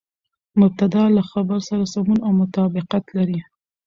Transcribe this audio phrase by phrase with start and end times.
[0.61, 3.39] مبتداء له خبر سره سمون او مطابقت لري.